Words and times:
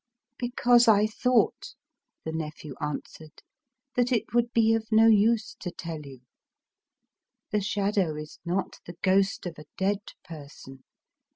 "Because 0.39 0.87
I 0.87 1.05
thought," 1.05 1.75
the 2.25 2.31
nephew 2.31 2.73
answered, 2.81 3.43
"that 3.95 4.11
it 4.11 4.33
would 4.33 4.51
be 4.51 4.73
of 4.73 4.91
no 4.91 5.05
use 5.05 5.53
to 5.59 5.69
tell 5.69 6.07
you. 6.07 6.21
The 7.51 7.61
Shadow 7.61 8.15
is 8.15 8.39
not 8.43 8.79
the 8.87 8.97
ghost 9.03 9.45
of 9.45 9.59
a 9.59 9.65
dead 9.77 10.01
person. 10.23 10.83